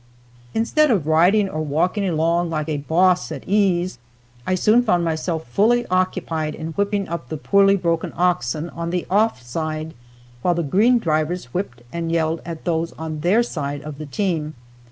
[0.55, 3.99] Instead of riding or walking along like a "boss" at ease,
[4.47, 9.05] I soon found myself fully occupied in whipping up the poorly broken oxen on the
[9.11, 9.93] off side,
[10.41, 14.55] while the green drivers whipped and yelled at those on their side of the team.